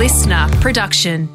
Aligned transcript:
LiSTNR 0.00 0.62
production. 0.62 1.28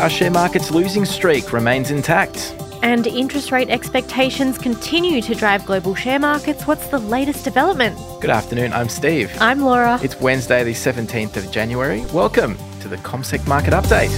Our 0.00 0.08
share 0.08 0.30
market's 0.30 0.70
losing 0.70 1.04
streak 1.04 1.52
remains 1.52 1.90
intact. 1.90 2.56
And 2.82 3.06
interest 3.06 3.52
rate 3.52 3.68
expectations 3.68 4.56
continue 4.56 5.20
to 5.20 5.34
drive 5.34 5.66
global 5.66 5.94
share 5.94 6.18
markets. 6.18 6.66
What's 6.66 6.86
the 6.86 7.00
latest 7.00 7.44
development? 7.44 7.98
Good 8.22 8.30
afternoon, 8.30 8.72
I'm 8.72 8.88
Steve. 8.88 9.30
I'm 9.40 9.60
Laura. 9.60 10.00
It's 10.02 10.18
Wednesday, 10.22 10.64
the 10.64 10.72
17th 10.72 11.36
of 11.36 11.52
January. 11.52 12.02
Welcome 12.14 12.56
to 12.80 12.88
the 12.88 12.96
CommSec 12.96 13.46
Market 13.46 13.74
Update. 13.74 14.08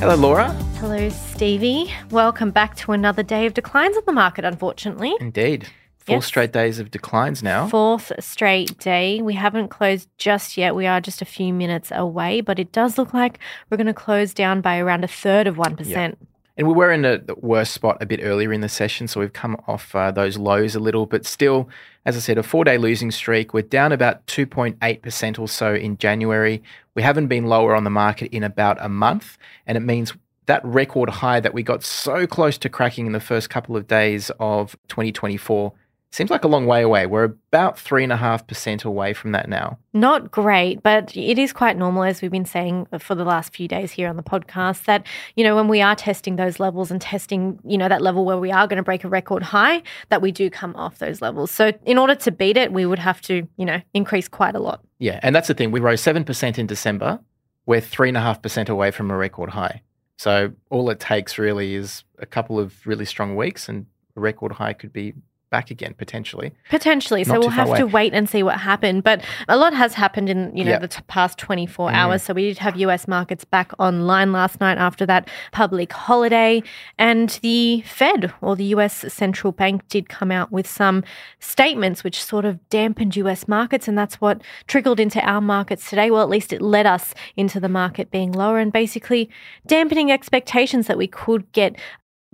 Hello, 0.00 0.14
Laura. 0.14 0.52
Hello, 0.78 1.08
Stevie. 1.08 1.90
Welcome 2.10 2.50
back 2.50 2.76
to 2.76 2.92
another 2.92 3.22
day 3.22 3.46
of 3.46 3.54
declines 3.54 3.96
on 3.96 4.02
the 4.04 4.12
market, 4.12 4.44
unfortunately. 4.44 5.14
Indeed. 5.20 5.68
Four 6.08 6.16
Yes. 6.16 6.26
straight 6.26 6.52
days 6.52 6.78
of 6.78 6.90
declines 6.90 7.42
now. 7.42 7.68
Fourth 7.68 8.10
straight 8.18 8.78
day. 8.78 9.20
We 9.20 9.34
haven't 9.34 9.68
closed 9.68 10.08
just 10.16 10.56
yet. 10.56 10.74
We 10.74 10.86
are 10.86 11.02
just 11.02 11.20
a 11.20 11.26
few 11.26 11.52
minutes 11.52 11.92
away, 11.94 12.40
but 12.40 12.58
it 12.58 12.72
does 12.72 12.96
look 12.96 13.12
like 13.12 13.38
we're 13.68 13.76
going 13.76 13.88
to 13.88 13.92
close 13.92 14.32
down 14.32 14.62
by 14.62 14.78
around 14.78 15.04
a 15.04 15.08
third 15.08 15.46
of 15.46 15.56
1%. 15.56 16.16
And 16.56 16.66
we 16.66 16.72
were 16.72 16.90
in 16.90 17.04
a 17.04 17.18
the 17.18 17.34
worst 17.36 17.74
spot 17.74 17.98
a 18.00 18.06
bit 18.06 18.20
earlier 18.22 18.54
in 18.54 18.62
the 18.62 18.70
session, 18.70 19.06
so 19.06 19.20
we've 19.20 19.34
come 19.34 19.56
off 19.68 19.94
uh, 19.94 20.10
those 20.10 20.38
lows 20.38 20.74
a 20.74 20.80
little, 20.80 21.04
but 21.04 21.26
still, 21.26 21.68
as 22.06 22.16
I 22.16 22.20
said, 22.20 22.38
a 22.38 22.42
four 22.42 22.64
day 22.64 22.78
losing 22.78 23.10
streak. 23.10 23.52
We're 23.52 23.62
down 23.62 23.92
about 23.92 24.26
2.8% 24.26 25.38
or 25.38 25.46
so 25.46 25.74
in 25.74 25.98
January. 25.98 26.62
We 26.94 27.02
haven't 27.02 27.28
been 27.28 27.46
lower 27.46 27.76
on 27.76 27.84
the 27.84 27.90
market 27.90 28.32
in 28.34 28.42
about 28.42 28.78
a 28.80 28.88
month, 28.88 29.36
and 29.66 29.76
it 29.76 29.82
means 29.82 30.14
that 30.46 30.64
record 30.64 31.10
high 31.10 31.38
that 31.40 31.52
we 31.54 31.62
got 31.62 31.84
so 31.84 32.26
close 32.26 32.56
to 32.58 32.70
cracking 32.70 33.06
in 33.06 33.12
the 33.12 33.20
first 33.20 33.50
couple 33.50 33.76
of 33.76 33.86
days 33.86 34.30
of 34.40 34.74
2024 34.88 35.72
seems 36.10 36.30
like 36.30 36.44
a 36.44 36.48
long 36.48 36.66
way 36.66 36.82
away. 36.82 37.06
We're 37.06 37.24
about 37.24 37.76
3.5% 37.76 38.84
away 38.84 39.12
from 39.12 39.32
that 39.32 39.48
now. 39.48 39.78
Not 39.92 40.30
great, 40.30 40.82
but 40.82 41.14
it 41.16 41.38
is 41.38 41.52
quite 41.52 41.76
normal, 41.76 42.02
as 42.04 42.22
we've 42.22 42.30
been 42.30 42.44
saying 42.44 42.86
for 42.98 43.14
the 43.14 43.24
last 43.24 43.54
few 43.54 43.68
days 43.68 43.92
here 43.92 44.08
on 44.08 44.16
the 44.16 44.22
podcast, 44.22 44.84
that, 44.84 45.06
you 45.36 45.44
know, 45.44 45.54
when 45.54 45.68
we 45.68 45.82
are 45.82 45.94
testing 45.94 46.36
those 46.36 46.58
levels 46.58 46.90
and 46.90 47.00
testing, 47.00 47.58
you 47.64 47.76
know, 47.76 47.88
that 47.88 48.00
level 48.00 48.24
where 48.24 48.38
we 48.38 48.50
are 48.50 48.66
going 48.66 48.78
to 48.78 48.82
break 48.82 49.04
a 49.04 49.08
record 49.08 49.42
high, 49.42 49.82
that 50.08 50.22
we 50.22 50.32
do 50.32 50.48
come 50.48 50.74
off 50.76 50.98
those 50.98 51.20
levels. 51.20 51.50
So 51.50 51.72
in 51.84 51.98
order 51.98 52.14
to 52.14 52.30
beat 52.30 52.56
it, 52.56 52.72
we 52.72 52.86
would 52.86 52.98
have 52.98 53.20
to, 53.22 53.46
you 53.56 53.66
know, 53.66 53.80
increase 53.92 54.28
quite 54.28 54.54
a 54.54 54.60
lot. 54.60 54.80
Yeah, 54.98 55.20
and 55.22 55.34
that's 55.34 55.48
the 55.48 55.54
thing. 55.54 55.70
We 55.70 55.80
rose 55.80 56.02
7% 56.02 56.58
in 56.58 56.66
December. 56.66 57.20
We're 57.66 57.80
3.5% 57.82 58.68
away 58.68 58.90
from 58.90 59.10
a 59.10 59.16
record 59.16 59.50
high. 59.50 59.82
So 60.16 60.52
all 60.70 60.88
it 60.90 61.00
takes 61.00 61.38
really 61.38 61.74
is 61.74 62.02
a 62.18 62.26
couple 62.26 62.58
of 62.58 62.86
really 62.86 63.04
strong 63.04 63.36
weeks 63.36 63.68
and 63.68 63.86
a 64.16 64.20
record 64.20 64.52
high 64.52 64.72
could 64.72 64.92
be 64.92 65.14
back 65.50 65.70
again 65.70 65.94
potentially. 65.96 66.52
Potentially. 66.70 67.24
So 67.24 67.38
we'll 67.38 67.48
have 67.50 67.76
to 67.76 67.86
wait 67.86 68.12
and 68.14 68.28
see 68.28 68.42
what 68.42 68.58
happened. 68.60 69.02
But 69.04 69.22
a 69.48 69.56
lot 69.56 69.74
has 69.74 69.94
happened 69.94 70.28
in, 70.28 70.56
you 70.56 70.64
know, 70.64 70.72
Yeah. 70.72 70.78
the 70.78 70.88
t- 70.88 71.00
past 71.08 71.38
24 71.38 71.90
Mm. 71.90 71.94
hours. 71.94 72.22
So 72.22 72.34
we 72.34 72.42
did 72.48 72.58
have 72.58 72.76
US 72.76 73.08
markets 73.08 73.44
back 73.44 73.72
online 73.78 74.32
last 74.32 74.60
night 74.60 74.78
after 74.78 75.06
that 75.06 75.28
public 75.52 75.92
holiday. 75.92 76.62
And 76.98 77.30
the 77.42 77.82
Fed 77.86 78.32
or 78.40 78.56
the 78.56 78.64
US 78.76 79.04
central 79.12 79.52
bank 79.52 79.88
did 79.88 80.08
come 80.08 80.30
out 80.30 80.52
with 80.52 80.66
some 80.66 81.02
statements 81.40 82.04
which 82.04 82.22
sort 82.22 82.44
of 82.44 82.58
dampened 82.68 83.16
US 83.16 83.48
markets. 83.48 83.88
And 83.88 83.96
that's 83.96 84.20
what 84.20 84.42
trickled 84.66 85.00
into 85.00 85.20
our 85.20 85.40
markets 85.40 85.88
today. 85.88 86.10
Well, 86.10 86.22
at 86.22 86.28
least 86.28 86.52
it 86.52 86.60
led 86.62 86.86
us 86.86 87.14
into 87.36 87.60
the 87.60 87.68
market 87.68 88.10
being 88.10 88.32
lower 88.32 88.58
and 88.58 88.72
basically 88.72 89.30
dampening 89.66 90.10
expectations 90.12 90.86
that 90.86 90.98
we 90.98 91.06
could 91.06 91.50
get 91.52 91.76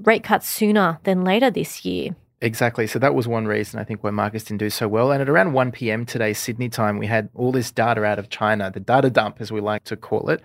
rate 0.02 0.24
cuts 0.24 0.48
sooner 0.48 0.98
than 1.04 1.22
later 1.22 1.50
this 1.50 1.84
year. 1.84 2.16
Exactly. 2.44 2.86
So 2.86 2.98
that 2.98 3.14
was 3.14 3.26
one 3.26 3.46
reason 3.46 3.80
I 3.80 3.84
think 3.84 4.04
why 4.04 4.10
markets 4.10 4.44
didn't 4.44 4.58
do 4.58 4.68
so 4.68 4.86
well. 4.86 5.10
And 5.10 5.22
at 5.22 5.30
around 5.30 5.54
1 5.54 5.72
p.m. 5.72 6.04
today, 6.04 6.34
Sydney 6.34 6.68
time, 6.68 6.98
we 6.98 7.06
had 7.06 7.30
all 7.34 7.52
this 7.52 7.70
data 7.70 8.04
out 8.04 8.18
of 8.18 8.28
China, 8.28 8.70
the 8.70 8.80
data 8.80 9.08
dump, 9.08 9.40
as 9.40 9.50
we 9.50 9.62
like 9.62 9.84
to 9.84 9.96
call 9.96 10.28
it. 10.28 10.42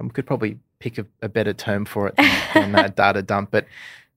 Um, 0.00 0.08
we 0.08 0.14
could 0.14 0.24
probably 0.24 0.58
pick 0.78 0.96
a, 0.96 1.04
a 1.20 1.28
better 1.28 1.52
term 1.52 1.84
for 1.84 2.08
it 2.08 2.16
than, 2.16 2.32
than 2.54 2.72
that 2.72 2.96
data 2.96 3.20
dump. 3.20 3.50
But 3.50 3.66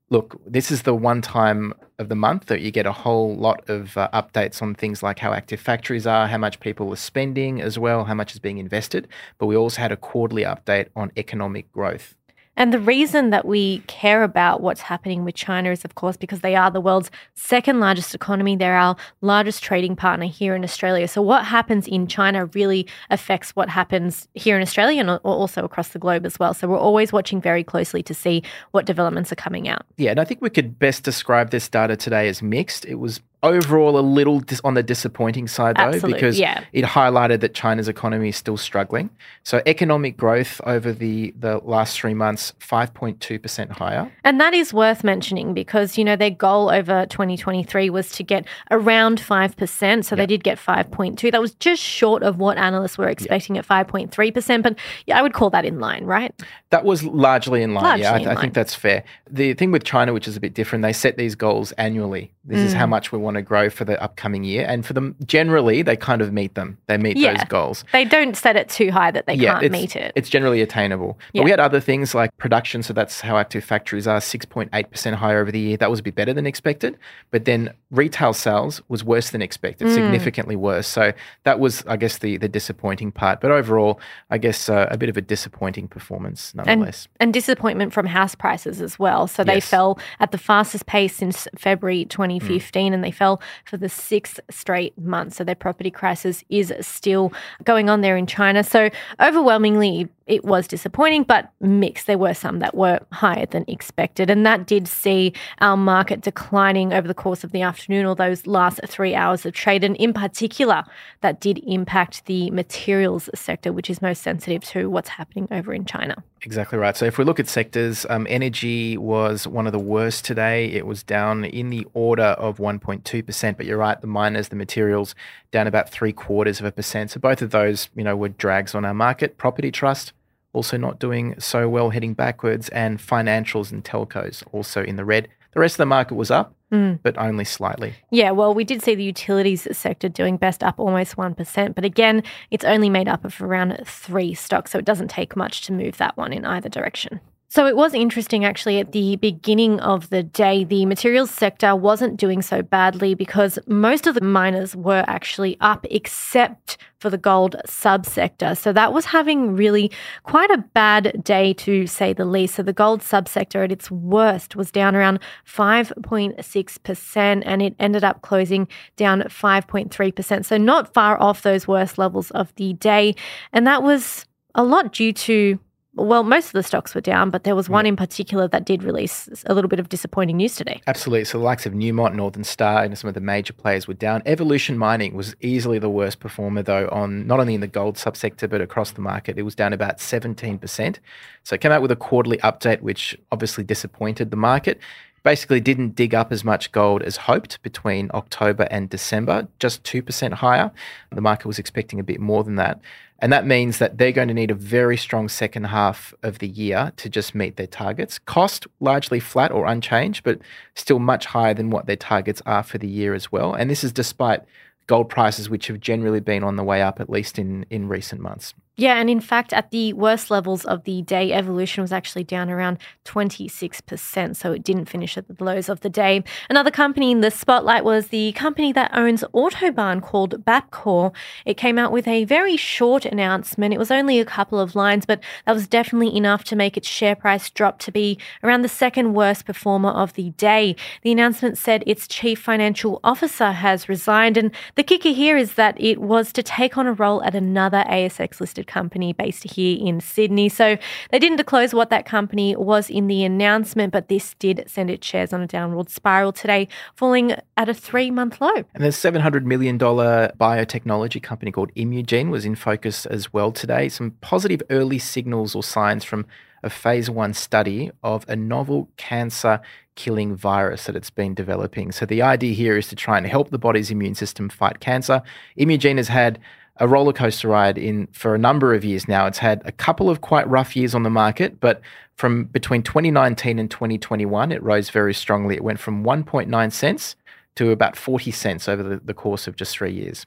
look, 0.08 0.40
this 0.46 0.70
is 0.70 0.84
the 0.84 0.94
one 0.94 1.20
time 1.20 1.74
of 1.98 2.08
the 2.08 2.14
month 2.14 2.46
that 2.46 2.62
you 2.62 2.70
get 2.70 2.86
a 2.86 2.92
whole 2.92 3.36
lot 3.36 3.68
of 3.68 3.98
uh, 3.98 4.08
updates 4.14 4.62
on 4.62 4.74
things 4.74 5.02
like 5.02 5.18
how 5.18 5.34
active 5.34 5.60
factories 5.60 6.06
are, 6.06 6.26
how 6.28 6.38
much 6.38 6.58
people 6.60 6.90
are 6.90 6.96
spending 6.96 7.60
as 7.60 7.78
well, 7.78 8.04
how 8.04 8.14
much 8.14 8.32
is 8.32 8.38
being 8.38 8.56
invested. 8.56 9.08
But 9.36 9.44
we 9.44 9.56
also 9.56 9.82
had 9.82 9.92
a 9.92 9.96
quarterly 9.98 10.44
update 10.44 10.88
on 10.96 11.12
economic 11.18 11.70
growth. 11.70 12.14
And 12.56 12.72
the 12.72 12.78
reason 12.78 13.30
that 13.30 13.44
we 13.44 13.78
care 13.86 14.22
about 14.22 14.62
what's 14.62 14.80
happening 14.80 15.24
with 15.24 15.34
China 15.34 15.70
is, 15.70 15.84
of 15.84 15.94
course, 15.94 16.16
because 16.16 16.40
they 16.40 16.54
are 16.54 16.70
the 16.70 16.80
world's 16.80 17.10
second 17.34 17.80
largest 17.80 18.14
economy. 18.14 18.56
They're 18.56 18.76
our 18.76 18.96
largest 19.20 19.62
trading 19.62 19.96
partner 19.96 20.26
here 20.26 20.54
in 20.54 20.64
Australia. 20.64 21.06
So, 21.08 21.20
what 21.20 21.44
happens 21.44 21.86
in 21.86 22.06
China 22.06 22.46
really 22.46 22.86
affects 23.10 23.50
what 23.50 23.68
happens 23.68 24.28
here 24.34 24.56
in 24.56 24.62
Australia 24.62 25.00
and 25.00 25.10
also 25.10 25.64
across 25.64 25.88
the 25.88 25.98
globe 25.98 26.24
as 26.24 26.38
well. 26.38 26.54
So, 26.54 26.68
we're 26.68 26.78
always 26.78 27.12
watching 27.12 27.40
very 27.40 27.62
closely 27.62 28.02
to 28.04 28.14
see 28.14 28.42
what 28.70 28.86
developments 28.86 29.30
are 29.32 29.36
coming 29.36 29.68
out. 29.68 29.84
Yeah, 29.96 30.12
and 30.12 30.20
I 30.20 30.24
think 30.24 30.40
we 30.40 30.50
could 30.50 30.78
best 30.78 31.02
describe 31.02 31.50
this 31.50 31.68
data 31.68 31.96
today 31.96 32.28
as 32.28 32.42
mixed. 32.42 32.86
It 32.86 32.96
was 32.96 33.20
overall 33.46 33.98
a 33.98 34.00
little 34.00 34.40
dis- 34.40 34.60
on 34.64 34.74
the 34.74 34.82
disappointing 34.82 35.48
side, 35.48 35.76
though, 35.76 35.82
Absolutely, 35.82 36.14
because 36.14 36.38
yeah. 36.38 36.64
it 36.72 36.84
highlighted 36.84 37.40
that 37.40 37.54
China's 37.54 37.88
economy 37.88 38.28
is 38.30 38.36
still 38.36 38.56
struggling. 38.56 39.10
So, 39.44 39.62
economic 39.66 40.16
growth 40.16 40.60
over 40.64 40.92
the, 40.92 41.32
the 41.38 41.58
last 41.58 41.98
three 41.98 42.14
months, 42.14 42.52
5.2% 42.60 43.70
higher. 43.70 44.10
And 44.24 44.40
that 44.40 44.54
is 44.54 44.74
worth 44.74 45.04
mentioning 45.04 45.54
because, 45.54 45.96
you 45.96 46.04
know, 46.04 46.16
their 46.16 46.30
goal 46.30 46.70
over 46.70 47.06
2023 47.06 47.90
was 47.90 48.10
to 48.12 48.22
get 48.22 48.46
around 48.70 49.20
5%. 49.20 50.04
So 50.04 50.16
they 50.16 50.26
did 50.26 50.42
get 50.44 50.58
5.2. 50.58 51.30
That 51.30 51.40
was 51.40 51.54
just 51.54 51.82
short 51.82 52.22
of 52.22 52.38
what 52.38 52.58
analysts 52.58 52.98
were 52.98 53.08
expecting 53.08 53.56
at 53.58 53.66
5.3%. 53.66 54.62
But 54.62 54.76
yeah, 55.06 55.18
I 55.18 55.22
would 55.22 55.32
call 55.32 55.50
that 55.50 55.64
in 55.64 55.80
line, 55.80 56.04
right? 56.04 56.34
That 56.70 56.84
was 56.84 57.04
largely 57.04 57.62
in 57.62 57.74
line. 57.74 57.98
yeah, 58.00 58.08
I, 58.08 58.10
Largely 58.12 58.30
in 58.30 58.36
I 58.36 58.40
think 58.40 58.54
that's 58.54 58.74
fair. 58.74 59.04
The 59.30 59.54
thing 59.54 59.70
with 59.70 59.84
China, 59.84 60.12
which 60.12 60.28
is 60.28 60.36
a 60.36 60.40
bit 60.40 60.54
different, 60.54 60.82
they 60.82 60.92
set 60.92 61.16
these 61.16 61.34
goals 61.34 61.72
annually. 61.72 62.32
This 62.46 62.60
is 62.60 62.74
Mm. 62.74 62.76
how 62.78 62.86
much 62.86 63.10
we 63.12 63.18
want 63.18 63.34
to 63.36 63.42
grow 63.42 63.68
for 63.68 63.84
the 63.84 64.00
upcoming 64.02 64.44
year. 64.44 64.64
And 64.68 64.86
for 64.86 64.92
them, 64.92 65.16
generally, 65.26 65.82
they 65.82 65.96
kind 65.96 66.22
of 66.22 66.32
meet 66.32 66.54
them. 66.54 66.78
They 66.86 66.96
meet 66.96 67.16
Yeah. 67.16 67.34
those 67.34 67.44
goals. 67.48 67.84
They 67.92 68.04
don't 68.04 68.36
set 68.36 68.54
it 68.56 68.68
too 68.68 68.90
high 68.92 69.10
that 69.10 69.26
they 69.26 69.36
can't 69.36 69.70
meet 69.72 69.96
it. 69.96 70.12
It's 70.14 70.28
generally 70.28 70.62
attainable. 70.62 71.18
But 71.32 71.40
Yeah. 71.40 71.44
we 71.44 71.50
had 71.50 71.58
other 71.60 71.80
things 71.80 72.14
like 72.14 72.30
production, 72.38 72.82
so 72.84 72.92
that's 72.92 73.20
how 73.20 73.36
active 73.36 73.64
factories 73.64 74.06
are, 74.06 74.20
6.8% 74.20 75.16
higher 75.16 75.40
over 75.40 75.50
the 75.50 75.58
year. 75.58 75.76
That 75.76 75.90
was 75.90 76.00
a 76.00 76.02
bit 76.02 76.14
better 76.14 76.32
than 76.32 76.46
expected. 76.46 76.96
But 77.30 77.44
then 77.46 77.70
retail 77.90 78.32
sales 78.32 78.80
was 78.88 79.02
worse 79.04 79.30
than 79.30 79.42
expected, 79.42 79.88
Mm. 79.88 79.94
significantly 79.94 80.56
worse. 80.56 80.86
So 80.86 81.12
that 81.44 81.58
was, 81.58 81.84
I 81.88 81.96
guess, 81.96 82.18
the, 82.18 82.36
the 82.36 82.48
disappointing 82.48 83.10
part. 83.12 83.40
But 83.40 83.50
overall, 83.50 84.00
I 84.30 84.38
guess 84.38 84.68
uh, 84.68 84.86
a 84.90 84.96
bit 84.96 85.08
of 85.08 85.16
a 85.16 85.20
disappointing 85.20 85.88
performance 85.88 86.52
and, 86.56 86.66
nonetheless. 86.66 87.08
and 87.18 87.32
disappointment 87.32 87.92
from 87.92 88.06
house 88.06 88.34
prices 88.34 88.80
as 88.80 88.98
well. 88.98 89.26
So 89.26 89.42
they 89.44 89.54
Yes. 89.54 89.68
fell 89.68 89.98
at 90.20 90.30
the 90.30 90.38
fastest 90.38 90.86
pace 90.86 91.14
since 91.16 91.48
February 91.58 92.04
Mm. 92.04 92.08
Hmm. 92.40 92.46
2015 92.56 92.94
and 92.94 93.04
they 93.04 93.10
fell 93.10 93.40
for 93.64 93.76
the 93.76 93.88
sixth 93.88 94.40
straight 94.50 94.96
month. 94.98 95.34
So 95.34 95.44
their 95.44 95.54
property 95.54 95.90
crisis 95.90 96.44
is 96.48 96.72
still 96.80 97.32
going 97.64 97.88
on 97.88 98.00
there 98.00 98.16
in 98.16 98.26
China. 98.26 98.62
So 98.62 98.90
overwhelmingly, 99.20 100.08
it 100.26 100.44
was 100.44 100.66
disappointing, 100.66 101.22
but 101.22 101.52
mixed. 101.60 102.06
There 102.06 102.18
were 102.18 102.34
some 102.34 102.58
that 102.58 102.74
were 102.74 103.00
higher 103.12 103.46
than 103.46 103.64
expected. 103.68 104.28
And 104.28 104.44
that 104.44 104.66
did 104.66 104.88
see 104.88 105.32
our 105.60 105.76
market 105.76 106.20
declining 106.20 106.92
over 106.92 107.06
the 107.06 107.14
course 107.14 107.44
of 107.44 107.52
the 107.52 107.62
afternoon 107.62 108.06
or 108.06 108.16
those 108.16 108.46
last 108.46 108.80
three 108.86 109.14
hours 109.14 109.46
of 109.46 109.54
trade. 109.54 109.84
And 109.84 109.96
in 109.96 110.12
particular, 110.12 110.84
that 111.20 111.40
did 111.40 111.58
impact 111.66 112.26
the 112.26 112.50
materials 112.50 113.30
sector, 113.34 113.72
which 113.72 113.88
is 113.88 114.02
most 114.02 114.22
sensitive 114.22 114.64
to 114.64 114.90
what's 114.90 115.10
happening 115.10 115.46
over 115.50 115.72
in 115.72 115.84
China. 115.84 116.22
Exactly 116.42 116.78
right. 116.78 116.96
So 116.96 117.06
if 117.06 117.18
we 117.18 117.24
look 117.24 117.40
at 117.40 117.48
sectors, 117.48 118.04
um, 118.10 118.26
energy 118.28 118.96
was 118.96 119.46
one 119.46 119.66
of 119.66 119.72
the 119.72 119.78
worst 119.78 120.24
today. 120.24 120.66
It 120.66 120.86
was 120.86 121.02
down 121.02 121.44
in 121.44 121.70
the 121.70 121.86
order 121.94 122.22
of 122.22 122.58
1.2%, 122.58 123.56
but 123.56 123.66
you're 123.66 123.78
right, 123.78 124.00
the 124.00 124.06
miners, 124.06 124.48
the 124.48 124.56
materials, 124.56 125.14
down 125.50 125.66
about 125.66 125.88
three 125.88 126.12
quarters 126.12 126.60
of 126.60 126.66
a 126.66 126.72
percent. 126.72 127.12
So 127.12 127.20
both 127.20 127.42
of 127.42 127.50
those, 127.50 127.88
you 127.94 128.04
know, 128.04 128.16
were 128.16 128.28
drags 128.28 128.74
on 128.74 128.84
our 128.84 128.94
market. 128.94 129.38
Property 129.38 129.70
trust 129.70 130.12
also 130.56 130.76
not 130.78 130.98
doing 130.98 131.34
so 131.38 131.68
well, 131.68 131.90
heading 131.90 132.14
backwards, 132.14 132.68
and 132.70 132.98
financials 132.98 133.70
and 133.70 133.84
telcos 133.84 134.42
also 134.52 134.82
in 134.82 134.96
the 134.96 135.04
red. 135.04 135.28
The 135.52 135.60
rest 135.60 135.74
of 135.74 135.78
the 135.78 135.86
market 135.86 136.14
was 136.14 136.30
up, 136.30 136.54
Mm. 136.72 136.98
but 137.02 137.16
only 137.16 137.44
slightly. 137.44 137.94
Yeah, 138.10 138.32
well, 138.32 138.52
we 138.52 138.64
did 138.64 138.82
see 138.82 138.94
the 138.96 139.04
utilities 139.04 139.68
sector 139.76 140.08
doing 140.08 140.36
best 140.36 140.64
up 140.64 140.80
almost 140.80 141.16
1%, 141.16 141.74
but 141.76 141.84
again, 141.84 142.22
it's 142.50 142.64
only 142.64 142.90
made 142.90 143.06
up 143.06 143.24
of 143.24 143.40
around 143.40 143.80
three 143.86 144.34
stocks, 144.34 144.72
so 144.72 144.78
it 144.78 144.84
doesn't 144.84 145.08
take 145.08 145.36
much 145.36 145.60
to 145.66 145.72
move 145.72 145.98
that 145.98 146.16
one 146.16 146.32
in 146.32 146.44
either 146.44 146.68
direction. 146.68 147.20
So 147.48 147.66
it 147.66 147.76
was 147.76 147.94
interesting 147.94 148.44
actually 148.44 148.80
at 148.80 148.90
the 148.90 149.16
beginning 149.16 149.78
of 149.80 150.10
the 150.10 150.22
day. 150.22 150.64
The 150.64 150.84
materials 150.84 151.30
sector 151.30 151.76
wasn't 151.76 152.16
doing 152.16 152.42
so 152.42 152.60
badly 152.60 153.14
because 153.14 153.58
most 153.66 154.08
of 154.08 154.14
the 154.14 154.20
miners 154.20 154.74
were 154.74 155.04
actually 155.06 155.56
up 155.60 155.86
except 155.88 156.76
for 156.98 157.08
the 157.08 157.18
gold 157.18 157.54
subsector. 157.66 158.56
So 158.56 158.72
that 158.72 158.92
was 158.92 159.04
having 159.04 159.54
really 159.54 159.92
quite 160.24 160.50
a 160.50 160.58
bad 160.58 161.22
day 161.22 161.52
to 161.54 161.86
say 161.86 162.12
the 162.12 162.24
least. 162.24 162.56
So 162.56 162.64
the 162.64 162.72
gold 162.72 163.00
subsector 163.00 163.62
at 163.62 163.70
its 163.70 163.90
worst 163.90 164.56
was 164.56 164.72
down 164.72 164.96
around 164.96 165.20
5.6% 165.46 167.42
and 167.46 167.62
it 167.62 167.76
ended 167.78 168.02
up 168.02 168.22
closing 168.22 168.66
down 168.96 169.20
at 169.20 169.28
5.3%. 169.28 170.44
So 170.44 170.56
not 170.56 170.92
far 170.92 171.20
off 171.20 171.42
those 171.42 171.68
worst 171.68 171.96
levels 171.96 172.32
of 172.32 172.52
the 172.56 172.72
day. 172.72 173.14
And 173.52 173.66
that 173.68 173.84
was 173.84 174.26
a 174.56 174.64
lot 174.64 174.92
due 174.92 175.12
to 175.12 175.60
well, 175.96 176.22
most 176.22 176.46
of 176.46 176.52
the 176.52 176.62
stocks 176.62 176.94
were 176.94 177.00
down, 177.00 177.30
but 177.30 177.44
there 177.44 177.56
was 177.56 177.68
one 177.68 177.84
mm. 177.84 177.88
in 177.88 177.96
particular 177.96 178.46
that 178.48 178.64
did 178.64 178.82
release 178.82 179.28
a 179.46 179.54
little 179.54 179.68
bit 179.68 179.80
of 179.80 179.88
disappointing 179.88 180.36
news 180.36 180.54
today. 180.54 180.80
Absolutely. 180.86 181.24
So 181.24 181.38
the 181.38 181.44
likes 181.44 181.64
of 181.64 181.72
Newmont, 181.72 182.14
Northern 182.14 182.44
Star, 182.44 182.82
and 182.82 182.96
some 182.98 183.08
of 183.08 183.14
the 183.14 183.20
major 183.20 183.52
players 183.52 183.88
were 183.88 183.94
down. 183.94 184.22
Evolution 184.26 184.76
Mining 184.76 185.14
was 185.14 185.34
easily 185.40 185.78
the 185.78 185.88
worst 185.88 186.20
performer, 186.20 186.62
though, 186.62 186.88
on 186.92 187.26
not 187.26 187.40
only 187.40 187.54
in 187.54 187.60
the 187.60 187.66
gold 187.66 187.96
subsector 187.96 188.48
but 188.48 188.60
across 188.60 188.90
the 188.92 189.00
market. 189.00 189.38
It 189.38 189.42
was 189.42 189.54
down 189.54 189.72
about 189.72 189.98
17%. 189.98 190.98
So 191.44 191.54
it 191.54 191.60
came 191.60 191.72
out 191.72 191.82
with 191.82 191.90
a 191.90 191.96
quarterly 191.96 192.38
update, 192.38 192.82
which 192.82 193.18
obviously 193.32 193.64
disappointed 193.64 194.30
the 194.30 194.36
market 194.36 194.78
basically 195.26 195.58
didn't 195.58 195.96
dig 195.96 196.14
up 196.14 196.30
as 196.30 196.44
much 196.44 196.70
gold 196.70 197.02
as 197.02 197.16
hoped 197.16 197.60
between 197.64 198.08
October 198.14 198.68
and 198.70 198.88
December, 198.88 199.48
just 199.58 199.82
2% 199.82 200.34
higher. 200.34 200.70
The 201.10 201.20
market 201.20 201.48
was 201.48 201.58
expecting 201.58 201.98
a 201.98 202.04
bit 202.04 202.20
more 202.20 202.44
than 202.44 202.54
that. 202.54 202.80
And 203.18 203.32
that 203.32 203.44
means 203.44 203.78
that 203.78 203.98
they're 203.98 204.12
going 204.12 204.28
to 204.28 204.34
need 204.34 204.52
a 204.52 204.54
very 204.54 204.96
strong 204.96 205.28
second 205.28 205.64
half 205.64 206.14
of 206.22 206.38
the 206.38 206.46
year 206.46 206.92
to 206.98 207.08
just 207.08 207.34
meet 207.34 207.56
their 207.56 207.66
targets. 207.66 208.20
Cost 208.20 208.68
largely 208.78 209.18
flat 209.18 209.50
or 209.50 209.66
unchanged, 209.66 210.22
but 210.22 210.38
still 210.76 211.00
much 211.00 211.26
higher 211.26 211.54
than 211.54 211.70
what 211.70 211.86
their 211.86 211.96
targets 211.96 212.40
are 212.46 212.62
for 212.62 212.78
the 212.78 212.86
year 212.86 213.12
as 213.12 213.32
well. 213.32 213.52
And 213.52 213.68
this 213.68 213.82
is 213.82 213.90
despite 213.90 214.44
gold 214.86 215.08
prices, 215.08 215.50
which 215.50 215.66
have 215.66 215.80
generally 215.80 216.20
been 216.20 216.44
on 216.44 216.54
the 216.54 216.62
way 216.62 216.82
up, 216.82 217.00
at 217.00 217.10
least 217.10 217.36
in, 217.36 217.66
in 217.68 217.88
recent 217.88 218.20
months. 218.20 218.54
Yeah, 218.78 219.00
and 219.00 219.08
in 219.08 219.22
fact, 219.22 219.54
at 219.54 219.70
the 219.70 219.94
worst 219.94 220.30
levels 220.30 220.66
of 220.66 220.84
the 220.84 221.00
day, 221.00 221.32
Evolution 221.32 221.80
was 221.80 221.92
actually 221.92 222.24
down 222.24 222.50
around 222.50 222.76
26%, 223.06 224.36
so 224.36 224.52
it 224.52 224.62
didn't 224.62 224.84
finish 224.84 225.16
at 225.16 225.26
the 225.28 225.42
lows 225.42 225.70
of 225.70 225.80
the 225.80 225.88
day. 225.88 226.22
Another 226.50 226.70
company 226.70 227.10
in 227.10 227.22
the 227.22 227.30
spotlight 227.30 227.84
was 227.84 228.08
the 228.08 228.32
company 228.32 228.72
that 228.74 228.90
owns 228.92 229.24
Autobarn 229.34 230.02
called 230.02 230.44
Bapcor. 230.44 231.14
It 231.46 231.56
came 231.56 231.78
out 231.78 231.90
with 231.90 232.06
a 232.06 232.26
very 232.26 232.58
short 232.58 233.06
announcement. 233.06 233.72
It 233.72 233.78
was 233.78 233.90
only 233.90 234.20
a 234.20 234.26
couple 234.26 234.60
of 234.60 234.74
lines, 234.74 235.06
but 235.06 235.20
that 235.46 235.54
was 235.54 235.66
definitely 235.66 236.14
enough 236.14 236.44
to 236.44 236.54
make 236.54 236.76
its 236.76 236.86
share 236.86 237.16
price 237.16 237.48
drop 237.48 237.78
to 237.78 237.90
be 237.90 238.18
around 238.42 238.60
the 238.60 238.68
second 238.68 239.14
worst 239.14 239.46
performer 239.46 239.88
of 239.88 240.12
the 240.12 240.32
day. 240.32 240.76
The 241.00 241.12
announcement 241.12 241.56
said 241.56 241.82
its 241.86 242.06
chief 242.06 242.42
financial 242.42 243.00
officer 243.02 243.52
has 243.52 243.88
resigned, 243.88 244.36
and 244.36 244.50
the 244.74 244.82
kicker 244.82 245.14
here 245.14 245.38
is 245.38 245.54
that 245.54 245.80
it 245.80 245.98
was 245.98 246.30
to 246.34 246.42
take 246.42 246.76
on 246.76 246.86
a 246.86 246.92
role 246.92 247.22
at 247.22 247.34
another 247.34 247.82
ASX 247.88 248.38
listed 248.38 248.65
company 248.66 249.12
based 249.12 249.44
here 249.50 249.78
in 249.80 250.00
Sydney. 250.00 250.48
So 250.48 250.76
they 251.10 251.18
didn't 251.18 251.36
disclose 251.36 251.74
what 251.74 251.90
that 251.90 252.06
company 252.06 252.56
was 252.56 252.90
in 252.90 253.06
the 253.06 253.24
announcement, 253.24 253.92
but 253.92 254.08
this 254.08 254.34
did 254.38 254.64
send 254.66 254.90
its 254.90 255.06
shares 255.06 255.32
on 255.32 255.40
a 255.40 255.46
downward 255.46 255.90
spiral 255.90 256.32
today, 256.32 256.68
falling 256.94 257.36
at 257.56 257.68
a 257.68 257.74
three 257.74 258.10
month 258.10 258.40
low. 258.40 258.64
And 258.74 258.84
the 258.84 258.88
$700 258.88 259.44
million 259.44 259.78
biotechnology 259.78 261.22
company 261.22 261.52
called 261.52 261.70
Imugene 261.74 262.30
was 262.30 262.44
in 262.44 262.54
focus 262.54 263.06
as 263.06 263.32
well 263.32 263.52
today. 263.52 263.88
Some 263.88 264.12
positive 264.20 264.62
early 264.70 264.98
signals 264.98 265.54
or 265.54 265.62
signs 265.62 266.04
from 266.04 266.26
a 266.62 266.70
phase 266.70 267.08
one 267.08 267.32
study 267.32 267.90
of 268.02 268.24
a 268.28 268.36
novel 268.36 268.88
cancer 268.96 269.60
killing 269.94 270.36
virus 270.36 270.84
that 270.84 270.96
it's 270.96 271.10
been 271.10 271.34
developing. 271.34 271.90
So 271.92 272.06
the 272.06 272.22
idea 272.22 272.54
here 272.54 272.76
is 272.76 272.88
to 272.88 272.96
try 272.96 273.16
and 273.16 273.26
help 273.26 273.50
the 273.50 273.58
body's 273.58 273.90
immune 273.90 274.14
system 274.14 274.48
fight 274.48 274.80
cancer. 274.80 275.22
Imugene 275.56 275.96
has 275.96 276.08
had 276.08 276.38
a 276.78 276.86
roller 276.86 277.12
coaster 277.12 277.48
ride 277.48 277.78
in 277.78 278.06
for 278.08 278.34
a 278.34 278.38
number 278.38 278.74
of 278.74 278.84
years 278.84 279.08
now. 279.08 279.26
It's 279.26 279.38
had 279.38 279.62
a 279.64 279.72
couple 279.72 280.10
of 280.10 280.20
quite 280.20 280.48
rough 280.48 280.76
years 280.76 280.94
on 280.94 281.02
the 281.02 281.10
market, 281.10 281.60
but 281.60 281.80
from 282.16 282.44
between 282.44 282.82
2019 282.82 283.58
and 283.58 283.70
2021, 283.70 284.52
it 284.52 284.62
rose 284.62 284.90
very 284.90 285.14
strongly. 285.14 285.56
It 285.56 285.64
went 285.64 285.80
from 285.80 286.04
1.9 286.04 286.72
cents 286.72 287.16
to 287.56 287.70
about 287.70 287.96
40 287.96 288.30
cents 288.30 288.68
over 288.68 288.82
the, 288.82 288.96
the 288.96 289.14
course 289.14 289.46
of 289.46 289.56
just 289.56 289.76
three 289.76 289.92
years. 289.92 290.26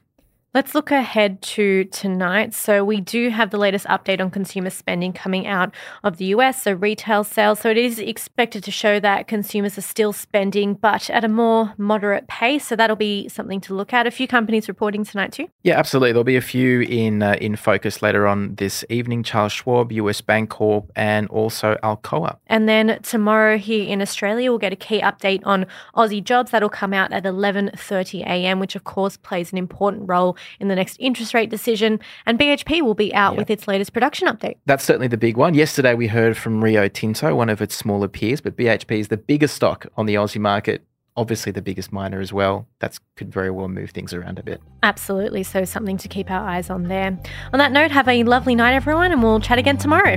Let's 0.52 0.74
look 0.74 0.90
ahead 0.90 1.40
to 1.42 1.84
tonight. 1.84 2.54
So, 2.54 2.84
we 2.84 3.00
do 3.00 3.30
have 3.30 3.50
the 3.50 3.56
latest 3.56 3.86
update 3.86 4.20
on 4.20 4.32
consumer 4.32 4.70
spending 4.70 5.12
coming 5.12 5.46
out 5.46 5.72
of 6.02 6.16
the 6.16 6.24
US, 6.24 6.64
so 6.64 6.72
retail 6.72 7.22
sales. 7.22 7.60
So, 7.60 7.70
it 7.70 7.76
is 7.76 8.00
expected 8.00 8.64
to 8.64 8.72
show 8.72 8.98
that 8.98 9.28
consumers 9.28 9.78
are 9.78 9.82
still 9.82 10.12
spending, 10.12 10.74
but 10.74 11.08
at 11.08 11.22
a 11.22 11.28
more 11.28 11.72
moderate 11.78 12.26
pace. 12.26 12.66
So, 12.66 12.74
that'll 12.74 12.96
be 12.96 13.28
something 13.28 13.60
to 13.60 13.74
look 13.74 13.92
at. 13.92 14.08
A 14.08 14.10
few 14.10 14.26
companies 14.26 14.66
reporting 14.66 15.04
tonight, 15.04 15.30
too. 15.30 15.46
Yeah, 15.62 15.78
absolutely. 15.78 16.10
There'll 16.10 16.24
be 16.24 16.34
a 16.34 16.40
few 16.40 16.80
in 16.80 17.22
uh, 17.22 17.36
in 17.40 17.54
focus 17.54 18.02
later 18.02 18.26
on 18.26 18.56
this 18.56 18.84
evening 18.88 19.22
Charles 19.22 19.52
Schwab, 19.52 19.92
US 19.92 20.20
Bancorp, 20.20 20.88
and 20.96 21.28
also 21.28 21.76
Alcoa. 21.84 22.38
And 22.48 22.68
then 22.68 22.98
tomorrow 23.04 23.56
here 23.56 23.88
in 23.88 24.02
Australia, 24.02 24.50
we'll 24.50 24.58
get 24.58 24.72
a 24.72 24.76
key 24.76 25.00
update 25.00 25.42
on 25.44 25.66
Aussie 25.94 26.24
jobs. 26.24 26.50
That'll 26.50 26.68
come 26.68 26.92
out 26.92 27.12
at 27.12 27.22
11.30 27.22 28.22
a.m., 28.22 28.58
which, 28.58 28.74
of 28.74 28.82
course, 28.82 29.16
plays 29.16 29.52
an 29.52 29.58
important 29.58 30.08
role 30.08 30.36
in 30.58 30.68
the 30.68 30.74
next 30.74 30.96
interest 30.98 31.34
rate 31.34 31.50
decision. 31.50 32.00
And 32.26 32.38
BHP 32.38 32.82
will 32.82 32.94
be 32.94 33.14
out 33.14 33.36
with 33.36 33.50
its 33.50 33.68
latest 33.68 33.92
production 33.92 34.28
update. 34.28 34.56
That's 34.66 34.84
certainly 34.84 35.08
the 35.08 35.16
big 35.16 35.36
one. 35.36 35.54
Yesterday, 35.54 35.94
we 35.94 36.06
heard 36.06 36.36
from 36.36 36.62
Rio 36.62 36.88
Tinto, 36.88 37.34
one 37.34 37.48
of 37.48 37.60
its 37.60 37.74
smaller 37.74 38.08
peers, 38.08 38.40
but 38.40 38.56
BHP 38.56 38.98
is 38.98 39.08
the 39.08 39.16
biggest 39.16 39.54
stock 39.54 39.86
on 39.96 40.06
the 40.06 40.14
Aussie 40.14 40.40
market 40.40 40.84
obviously 41.16 41.52
the 41.52 41.60
biggest 41.60 41.92
miner 41.92 42.20
as 42.20 42.32
well. 42.32 42.66
That 42.78 42.98
could 43.16 43.32
very 43.32 43.50
well 43.50 43.68
move 43.68 43.90
things 43.90 44.14
around 44.14 44.38
a 44.38 44.42
bit. 44.42 44.60
Absolutely. 44.82 45.42
So, 45.42 45.64
something 45.64 45.98
to 45.98 46.08
keep 46.08 46.30
our 46.30 46.48
eyes 46.48 46.70
on 46.70 46.84
there. 46.84 47.18
On 47.52 47.58
that 47.58 47.72
note, 47.72 47.90
have 47.90 48.08
a 48.08 48.24
lovely 48.24 48.54
night, 48.54 48.74
everyone, 48.74 49.12
and 49.12 49.22
we'll 49.22 49.40
chat 49.40 49.58
again 49.58 49.76
tomorrow. 49.76 50.16